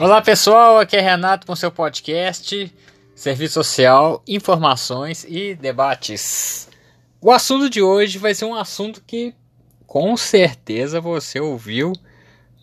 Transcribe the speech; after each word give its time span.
Olá 0.00 0.22
pessoal, 0.22 0.78
aqui 0.78 0.96
é 0.96 1.00
Renato 1.02 1.46
com 1.46 1.54
seu 1.54 1.70
podcast 1.70 2.74
Serviço 3.14 3.52
Social, 3.52 4.22
Informações 4.26 5.26
e 5.28 5.54
Debates. 5.54 6.70
O 7.20 7.30
assunto 7.30 7.68
de 7.68 7.82
hoje 7.82 8.16
vai 8.16 8.34
ser 8.34 8.46
um 8.46 8.54
assunto 8.54 9.02
que 9.06 9.34
com 9.86 10.16
certeza 10.16 11.02
você 11.02 11.38
ouviu 11.38 11.92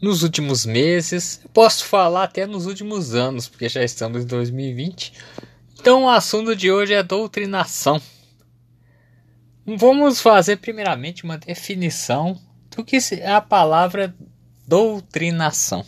nos 0.00 0.22
últimos 0.22 0.64
meses, 0.64 1.42
posso 1.52 1.84
falar 1.84 2.22
até 2.22 2.46
nos 2.46 2.64
últimos 2.64 3.14
anos, 3.14 3.46
porque 3.46 3.68
já 3.68 3.84
estamos 3.84 4.22
em 4.24 4.26
2020. 4.26 5.12
Então 5.78 6.04
o 6.04 6.08
assunto 6.08 6.56
de 6.56 6.72
hoje 6.72 6.94
é 6.94 7.02
doutrinação. 7.02 8.00
Vamos 9.66 10.22
fazer 10.22 10.56
primeiramente 10.56 11.22
uma 11.22 11.36
definição 11.36 12.40
do 12.74 12.82
que 12.82 12.96
é 13.12 13.30
a 13.30 13.42
palavra 13.42 14.16
doutrinação. 14.66 15.84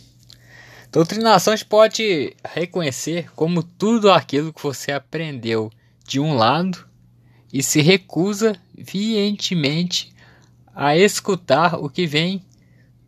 Doutrinação 0.91 1.53
a 1.53 1.55
gente 1.55 1.67
pode 1.67 2.35
reconhecer 2.43 3.31
como 3.33 3.61
tudo 3.61 4.11
aquilo 4.11 4.51
que 4.51 4.63
você 4.63 4.91
aprendeu 4.91 5.71
de 6.03 6.19
um 6.19 6.33
lado 6.33 6.83
e 7.53 7.61
se 7.61 7.79
recusa 7.79 8.59
veementemente 8.75 10.11
a 10.73 10.97
escutar 10.97 11.75
o 11.75 11.91
que 11.91 12.07
vem 12.07 12.43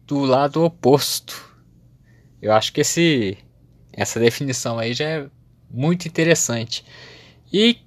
do 0.05 0.19
lado 0.19 0.63
oposto. 0.63 1.57
Eu 2.39 2.53
acho 2.53 2.71
que 2.71 2.81
esse, 2.81 3.35
essa 3.91 4.19
definição 4.19 4.77
aí 4.77 4.93
já 4.93 5.05
é 5.05 5.29
muito 5.67 6.07
interessante. 6.07 6.85
E 7.51 7.79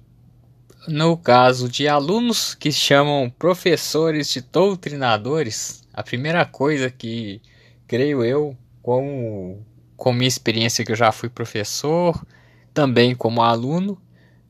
no 0.89 1.15
caso 1.15 1.69
de 1.69 1.87
alunos 1.87 2.53
que 2.53 2.69
chamam 2.69 3.29
professores 3.29 4.29
de 4.29 4.41
doutrinadores, 4.41 5.83
a 5.93 6.03
primeira 6.03 6.45
coisa 6.45 6.89
que 6.91 7.41
creio 7.87 8.25
eu, 8.25 8.57
como 8.81 9.65
com 9.95 10.11
minha 10.11 10.27
experiência 10.27 10.83
que 10.83 10.91
eu 10.91 10.95
já 10.95 11.11
fui 11.11 11.29
professor, 11.29 12.25
também 12.73 13.15
como 13.15 13.41
aluno, 13.41 14.01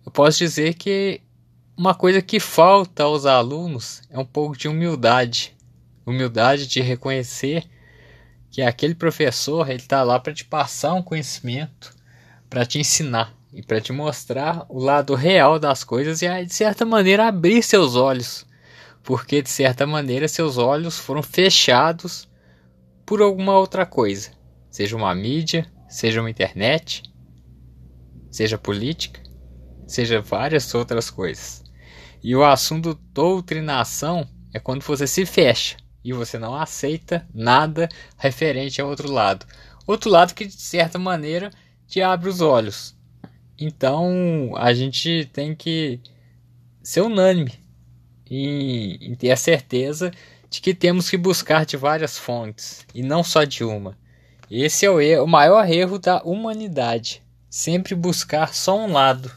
eu 0.05 0.11
posso 0.11 0.39
dizer 0.39 0.73
que 0.73 1.21
uma 1.77 1.93
coisa 1.93 2.21
que 2.21 2.39
falta 2.39 3.03
aos 3.03 3.25
alunos 3.25 4.01
é 4.09 4.17
um 4.17 4.25
pouco 4.25 4.57
de 4.57 4.67
humildade. 4.67 5.55
Humildade 6.05 6.67
de 6.67 6.81
reconhecer 6.81 7.63
que 8.49 8.61
aquele 8.61 8.95
professor 8.95 9.69
ele 9.69 9.79
está 9.79 10.03
lá 10.03 10.19
para 10.19 10.33
te 10.33 10.45
passar 10.45 10.93
um 10.93 11.01
conhecimento, 11.01 11.93
para 12.49 12.65
te 12.65 12.79
ensinar 12.79 13.33
e 13.51 13.61
para 13.61 13.81
te 13.81 13.91
mostrar 13.91 14.65
o 14.69 14.79
lado 14.79 15.15
real 15.15 15.59
das 15.59 15.83
coisas 15.83 16.21
e 16.21 16.45
de 16.45 16.53
certa 16.53 16.85
maneira 16.85 17.27
abrir 17.27 17.61
seus 17.63 17.95
olhos, 17.95 18.45
porque 19.03 19.41
de 19.41 19.49
certa 19.49 19.85
maneira 19.85 20.27
seus 20.27 20.57
olhos 20.57 20.97
foram 20.97 21.23
fechados 21.23 22.27
por 23.05 23.21
alguma 23.21 23.57
outra 23.57 23.85
coisa 23.85 24.34
seja 24.75 24.93
uma 24.93 25.15
mídia, 25.15 25.65
seja 25.87 26.19
uma 26.19 26.29
internet, 26.29 27.01
seja 28.29 28.57
política, 28.57 29.23
seja 29.87 30.19
várias 30.19 30.75
outras 30.75 31.09
coisas. 31.09 31.63
E 32.21 32.35
o 32.35 32.43
assunto 32.43 32.99
doutrinação 33.13 34.27
é 34.53 34.59
quando 34.59 34.83
você 34.83 35.07
se 35.07 35.25
fecha 35.25 35.77
e 36.03 36.11
você 36.11 36.37
não 36.37 36.53
aceita 36.53 37.25
nada 37.33 37.87
referente 38.17 38.81
ao 38.81 38.89
outro 38.89 39.09
lado. 39.09 39.45
Outro 39.87 40.09
lado 40.09 40.33
que 40.33 40.45
de 40.45 40.51
certa 40.51 40.99
maneira 40.99 41.51
te 41.87 42.01
abre 42.01 42.27
os 42.27 42.41
olhos. 42.41 42.97
Então 43.57 44.51
a 44.57 44.73
gente 44.73 45.29
tem 45.31 45.55
que 45.55 46.01
ser 46.83 46.99
unânime 46.99 47.53
e, 48.29 49.15
ter 49.17 49.31
a 49.31 49.37
certeza 49.37 50.11
de 50.49 50.59
que 50.59 50.73
temos 50.73 51.09
que 51.09 51.15
buscar 51.15 51.65
de 51.65 51.77
várias 51.77 52.17
fontes 52.17 52.85
e 52.93 53.01
não 53.01 53.23
só 53.23 53.45
de 53.45 53.63
uma. 53.63 53.97
Esse 54.49 54.85
é 54.85 54.89
o, 54.89 55.01
erro, 55.01 55.23
o 55.23 55.27
maior 55.27 55.67
erro 55.67 55.97
da 55.97 56.21
humanidade. 56.21 57.21
Sempre 57.49 57.95
buscar 57.95 58.53
só 58.53 58.77
um 58.77 58.91
lado 58.91 59.31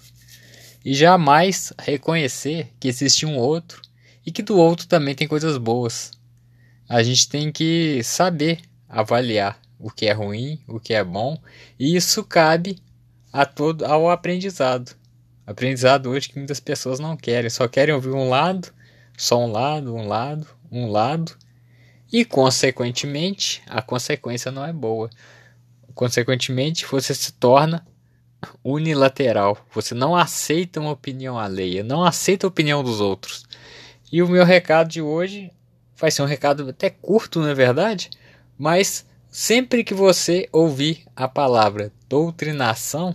e 0.85 0.93
jamais 0.95 1.73
reconhecer 1.79 2.73
que 2.79 2.89
existe 2.89 3.25
um 3.25 3.37
outro 3.37 3.81
e 4.27 4.31
que 4.31 4.43
do 4.43 4.57
outro 4.59 4.87
também 4.87 5.15
tem 5.15 5.27
coisas 5.27 5.57
boas. 5.57 6.11
A 6.89 7.03
gente 7.03 7.29
tem 7.29 7.51
que 7.51 8.03
saber 8.03 8.61
avaliar 8.89 9.61
o 9.79 9.91
que 9.91 10.07
é 10.07 10.13
ruim, 10.13 10.61
o 10.67 10.81
que 10.81 10.93
é 10.93 11.05
bom, 11.05 11.39
e 11.79 11.97
isso 11.97 12.25
cabe 12.25 12.79
a 13.33 13.47
todo 13.47 13.85
ao 13.85 14.11
aprendizado. 14.11 14.95
Aprendizado 15.47 16.11
hoje 16.11 16.29
que 16.29 16.39
muitas 16.39 16.61
pessoas 16.61 16.99
não 16.99 17.17
querem, 17.17 17.49
só 17.49 17.67
querem 17.69 17.95
ouvir 17.95 18.11
um 18.11 18.29
lado, 18.29 18.69
só 19.17 19.39
um 19.39 19.51
lado, 19.51 19.95
um 19.95 20.07
lado, 20.07 20.47
um 20.71 20.91
lado, 20.91 21.37
e, 22.13 22.25
consequentemente, 22.25 23.63
a 23.67 23.83
consequência 23.83 24.51
não 24.51 24.65
é 24.65 24.73
boa. 24.73 25.11
Consequentemente, 25.95 26.87
você 26.87 27.15
se 27.15 27.33
torna 27.33 27.87
unilateral. 28.65 29.59
Você 29.73 29.95
não 29.95 30.15
aceita 30.15 30.81
uma 30.81 30.93
opinião 30.93 31.39
alheia, 31.39 31.83
não 31.83 32.05
aceita 32.05 32.47
a 32.47 32.49
opinião 32.49 32.83
dos 32.83 33.01
outros. 33.01 33.45
E 34.11 34.23
o 34.23 34.29
meu 34.29 34.45
recado 34.45 34.89
de 34.89 35.03
hoje 35.03 35.51
vai 35.97 36.11
ser 36.11 36.23
um 36.23 36.27
recado 36.27 36.69
até 36.69 36.89
curto, 36.89 37.41
na 37.41 37.51
é 37.51 37.55
verdade, 37.55 38.11
mas 38.57 39.05
sempre 39.29 39.85
que 39.85 39.93
você 39.93 40.49
ouvir 40.53 41.05
a 41.15 41.29
palavra 41.29 41.93
doutrinação, 42.09 43.15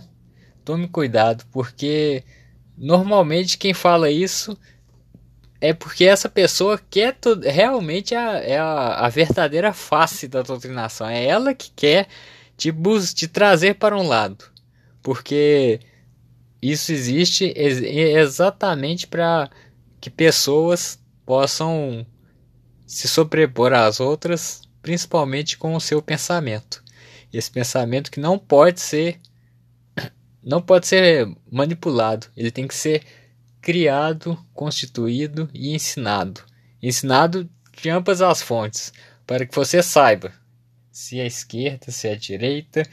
tome 0.64 0.86
cuidado, 0.86 1.44
porque 1.50 2.22
normalmente 2.76 3.58
quem 3.58 3.74
fala 3.74 4.10
isso 4.10 4.56
é 5.64 5.72
porque 5.72 6.04
essa 6.04 6.28
pessoa 6.28 6.78
quer 6.90 7.16
realmente 7.42 8.14
a, 8.14 8.32
é 8.38 8.58
a, 8.58 9.06
a, 9.06 9.08
verdadeira 9.08 9.72
face 9.72 10.28
da 10.28 10.42
doutrinação. 10.42 11.08
É 11.08 11.24
ela 11.24 11.54
que 11.54 11.70
quer 11.74 12.06
te, 12.54 12.70
te 13.14 13.26
trazer 13.26 13.76
para 13.76 13.96
um 13.96 14.06
lado. 14.06 14.44
Porque 15.02 15.80
isso 16.60 16.92
existe 16.92 17.50
ex 17.56 17.80
exatamente 17.80 19.06
para 19.06 19.48
que 19.98 20.10
pessoas 20.10 20.98
possam 21.24 22.06
se 22.86 23.08
sobrepor 23.08 23.72
às 23.72 24.00
outras, 24.00 24.60
principalmente 24.82 25.56
com 25.56 25.74
o 25.74 25.80
seu 25.80 26.02
pensamento. 26.02 26.84
Esse 27.32 27.50
pensamento 27.50 28.10
que 28.10 28.20
não 28.20 28.38
pode 28.38 28.82
ser 28.82 29.18
não 30.42 30.60
pode 30.60 30.86
ser 30.86 31.26
manipulado, 31.50 32.26
ele 32.36 32.50
tem 32.50 32.68
que 32.68 32.74
ser 32.74 33.02
criado, 33.64 34.38
constituído 34.52 35.48
e 35.54 35.74
ensinado. 35.74 36.42
Ensinado 36.82 37.48
de 37.72 37.88
ambas 37.88 38.20
as 38.20 38.42
fontes, 38.42 38.92
para 39.26 39.46
que 39.46 39.56
você 39.56 39.82
saiba 39.82 40.32
se 40.92 41.18
é 41.18 41.26
esquerda, 41.26 41.90
se 41.90 42.06
é 42.06 42.14
direita, 42.14 42.86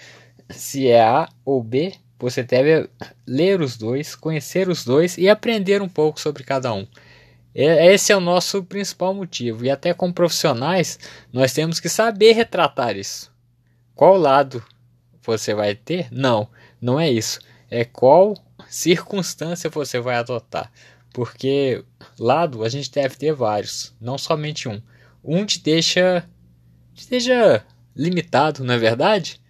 se 0.49 0.87
é 0.87 1.03
A 1.03 1.27
ou 1.43 1.61
B. 1.61 1.93
Você 2.17 2.41
deve 2.41 2.89
ler 3.27 3.59
os 3.59 3.75
dois, 3.75 4.15
conhecer 4.15 4.69
os 4.69 4.85
dois 4.85 5.17
e 5.17 5.27
aprender 5.27 5.81
um 5.81 5.89
pouco 5.89 6.21
sobre 6.21 6.41
cada 6.45 6.73
um. 6.73 6.87
Esse 7.53 8.13
é 8.13 8.15
o 8.15 8.21
nosso 8.21 8.63
principal 8.63 9.13
motivo. 9.13 9.65
E 9.65 9.69
até 9.69 9.93
com 9.93 10.09
profissionais, 10.09 10.97
nós 11.33 11.51
temos 11.51 11.81
que 11.81 11.89
saber 11.89 12.31
retratar 12.31 12.95
isso. 12.95 13.29
Qual 13.93 14.15
lado 14.15 14.63
você 15.21 15.53
vai 15.53 15.75
ter? 15.75 16.07
Não, 16.11 16.47
não 16.79 16.97
é 16.97 17.11
isso. 17.11 17.41
É 17.71 17.85
qual 17.85 18.35
circunstância 18.67 19.69
você 19.69 19.99
vai 19.99 20.15
adotar. 20.15 20.69
Porque 21.13 21.83
lado 22.19 22.63
a 22.63 22.69
gente 22.69 22.91
deve 22.91 23.15
ter 23.15 23.33
vários, 23.33 23.93
não 23.99 24.17
somente 24.17 24.69
um. 24.69 24.81
Um 25.23 25.45
te 25.45 25.59
deixa, 25.59 26.27
te 26.93 27.09
deixa 27.09 27.65
limitado, 27.95 28.63
não 28.63 28.73
é 28.73 28.77
verdade? 28.77 29.41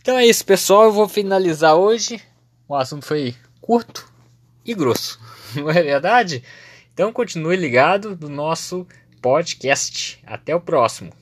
Então 0.00 0.18
é 0.18 0.26
isso, 0.26 0.44
pessoal. 0.44 0.84
Eu 0.84 0.92
vou 0.92 1.08
finalizar 1.08 1.74
hoje. 1.74 2.20
O 2.68 2.74
assunto 2.74 3.06
foi 3.06 3.34
curto 3.60 4.06
e 4.64 4.74
grosso, 4.74 5.18
não 5.56 5.70
é 5.70 5.82
verdade? 5.82 6.42
Então 6.92 7.12
continue 7.12 7.56
ligado 7.56 8.16
no 8.20 8.28
nosso 8.28 8.86
podcast. 9.20 10.22
Até 10.26 10.54
o 10.54 10.60
próximo. 10.60 11.12